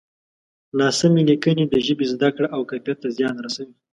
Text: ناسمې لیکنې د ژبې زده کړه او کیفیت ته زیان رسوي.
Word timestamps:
ناسمې 0.79 1.21
لیکنې 1.29 1.65
د 1.67 1.75
ژبې 1.85 2.05
زده 2.13 2.29
کړه 2.35 2.47
او 2.55 2.61
کیفیت 2.69 2.97
ته 3.03 3.09
زیان 3.17 3.35
رسوي. 3.45 3.75